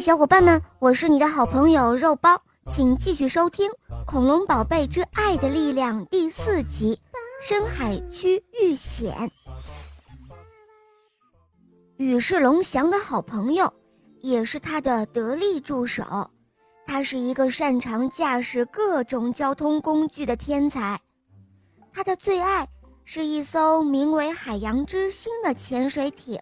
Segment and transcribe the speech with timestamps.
[0.00, 3.70] 小伙伴们，我是你的好朋友肉包，请继续收听
[4.04, 6.98] 《恐龙宝贝之爱的力量》第四集
[7.46, 9.14] 《深海区遇险》。
[11.98, 13.72] 雨是龙翔的好朋友，
[14.22, 16.28] 也是他的得力助手。
[16.84, 21.00] 他是一个擅长驾驶各种交通工具的天才。
[21.92, 22.68] 他的最爱
[23.04, 26.40] 是一艘名为“海洋之星”的潜水艇。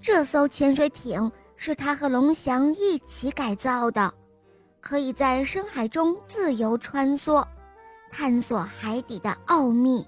[0.00, 1.30] 这艘潜水艇
[1.64, 4.12] 是他和龙翔一起改造的，
[4.80, 7.46] 可以在深海中自由穿梭，
[8.10, 10.04] 探索海底的奥秘。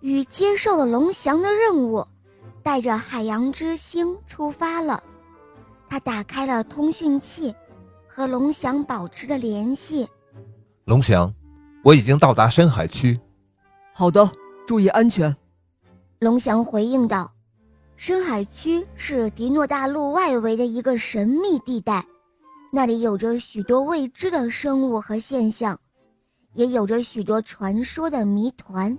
[0.00, 2.02] 雨接受了龙翔的任务，
[2.62, 5.04] 带着海洋之星出发了。
[5.86, 7.54] 他打开了通讯器，
[8.08, 10.08] 和龙翔保持着联系。
[10.86, 11.30] 龙翔，
[11.84, 13.20] 我已经到达深海区。
[13.92, 14.26] 好的，
[14.66, 15.36] 注意安全。
[16.20, 17.30] 龙翔回应道。
[17.96, 22.04] 深海区是迪诺大陆外围的一个神秘地带，
[22.72, 25.78] 那里有着许多未知的生物和现象，
[26.54, 28.96] 也有着许多传说的谜团。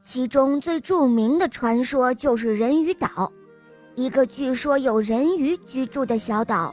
[0.00, 3.30] 其中最著名的传说就是人鱼岛，
[3.96, 6.72] 一个据说有人鱼居住的小岛。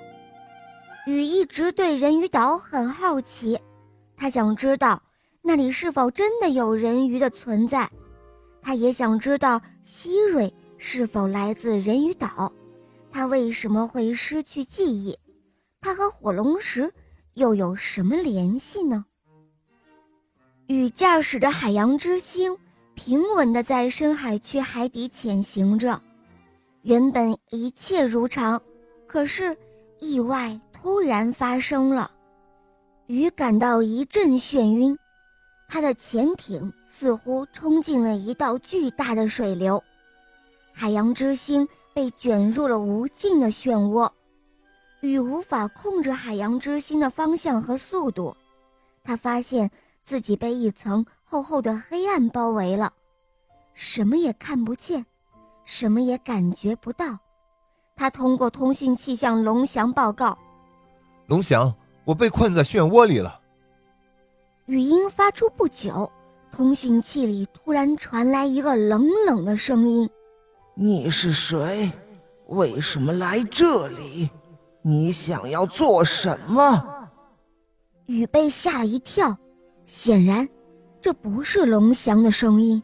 [1.08, 3.60] 雨一直对人鱼岛很好奇，
[4.16, 5.02] 他想知道
[5.42, 7.90] 那里是否真的有人鱼的存在，
[8.62, 10.54] 他也想知道希瑞。
[10.78, 12.52] 是否来自人鱼岛？
[13.12, 15.18] 他为什么会失去记忆？
[15.82, 16.92] 他和火龙石
[17.36, 19.06] 又有什么联系呢？
[20.68, 22.58] 雨驾驶着海洋之星，
[22.94, 26.02] 平稳地在深海区海底潜行着。
[26.82, 28.62] 原本一切如常，
[29.08, 29.56] 可是
[30.00, 32.12] 意外突然发生了。
[33.08, 34.98] 雨感到一阵眩晕，
[35.68, 39.82] 他的潜艇似乎冲进了一道巨大的水流。
[40.78, 44.12] 海洋之心被卷入了无尽的漩涡，
[45.00, 48.36] 雨无法控制海洋之心的方向和速度。
[49.02, 49.72] 他发现
[50.04, 52.92] 自己被一层厚厚的黑暗包围了，
[53.74, 55.06] 什么也看不见，
[55.64, 57.18] 什么也感觉不到。
[57.96, 60.38] 他通过通讯器向龙翔报告
[61.28, 61.74] ：“龙翔，
[62.04, 63.40] 我被困在漩涡里了。”
[64.68, 66.12] 语音发出不久，
[66.52, 70.10] 通讯器里突然传来一个冷冷的声音。
[70.78, 71.90] 你是谁？
[72.48, 74.30] 为什么来这里？
[74.82, 77.08] 你想要做什么？
[78.08, 79.38] 雨被吓了一跳，
[79.88, 80.46] 显然
[81.00, 82.84] 这不是龙翔的声音。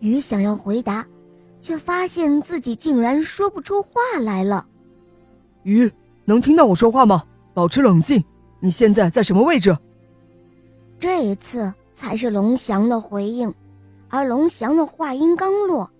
[0.00, 1.06] 雨想要回答，
[1.62, 3.90] 却发现自己竟然说不出话
[4.20, 4.66] 来了。
[5.62, 5.90] 雨，
[6.26, 7.24] 能听到我说话吗？
[7.54, 8.22] 保持冷静。
[8.60, 9.74] 你现在在什么位置？
[10.98, 13.52] 这一次才是龙翔的回应，
[14.10, 15.90] 而龙翔的话音刚落。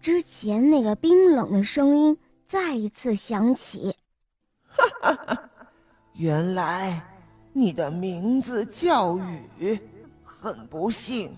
[0.00, 2.16] 之前那个冰冷的声音
[2.46, 3.94] 再一次响起。
[4.66, 5.50] 哈哈哈！
[6.14, 7.02] 原来
[7.52, 9.18] 你的名字叫
[9.58, 9.78] 雨，
[10.24, 11.30] 很不幸。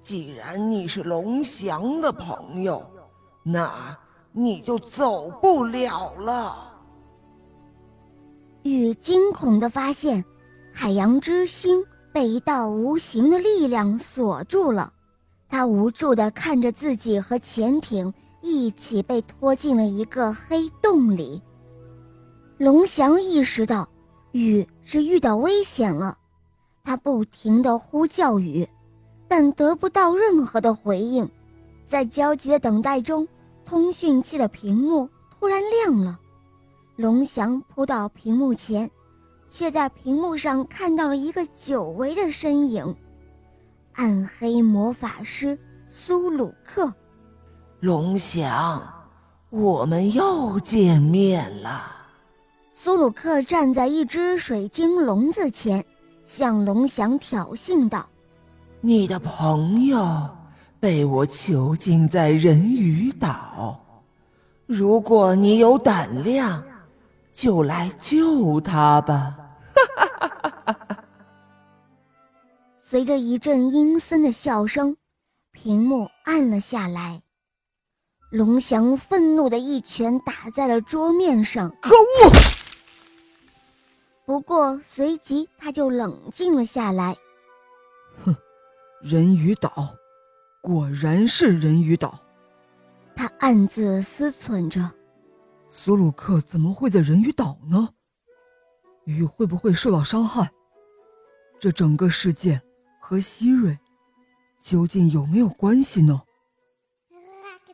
[0.00, 2.82] 既然你是龙翔的朋友，
[3.42, 3.94] 那
[4.32, 6.72] 你就走不了了。
[8.62, 10.24] 雨惊恐的发现，
[10.72, 11.84] 海洋之心
[12.14, 14.93] 被一道无形的力量锁住了。
[15.54, 21.40] 他无助地看着自己和潜艇一起被拖进了一个黑洞里。
[22.58, 23.88] 龙翔意识到
[24.32, 26.18] 雨是遇到危险了，
[26.82, 28.68] 他不停地呼叫雨，
[29.28, 31.30] 但得不到任何的回应。
[31.86, 33.28] 在焦急的等待中，
[33.64, 36.18] 通讯器的屏幕突然亮了。
[36.96, 38.90] 龙翔扑到屏幕前，
[39.48, 42.96] 却在屏幕上看到了一个久违的身影。
[43.94, 45.56] 暗黑魔法师
[45.88, 46.92] 苏鲁克，
[47.78, 48.82] 龙翔，
[49.50, 51.92] 我们又见面了。
[52.74, 55.84] 苏鲁克站在一只水晶笼子前，
[56.24, 58.04] 向龙翔挑衅道
[58.82, 60.28] ：“你的朋友
[60.80, 63.80] 被我囚禁在人鱼岛，
[64.66, 66.60] 如果你有胆量，
[67.32, 69.36] 就来救他吧。”
[72.86, 74.94] 随着一阵阴森的笑声，
[75.52, 77.22] 屏幕暗了下来。
[78.30, 82.30] 龙翔愤怒的一拳打在了桌面上，可恶！
[84.26, 87.16] 不过随即他就冷静了下来。
[88.22, 88.36] 哼，
[89.00, 89.72] 人鱼岛，
[90.60, 92.20] 果然是人鱼岛。
[93.16, 94.90] 他暗自思忖着：
[95.70, 97.88] 苏鲁克怎么会在人鱼岛呢？
[99.06, 100.52] 鱼会不会受到伤害？
[101.58, 102.60] 这整个事件。
[103.06, 103.78] 和希瑞
[104.58, 106.22] 究竟有没有关系呢？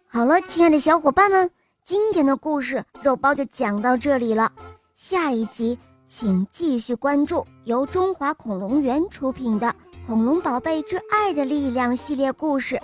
[0.09, 1.49] 好了，亲爱的小伙伴们，
[1.85, 4.51] 今天的故事肉包就讲到这里了，
[4.97, 9.69] 下一集请继续关注由中华恐龙园出品的
[10.05, 12.77] 《恐龙宝贝之爱的力量》系列故事。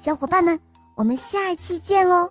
[0.00, 0.58] 小伙伴们，
[0.96, 2.28] 我们下一期见喽！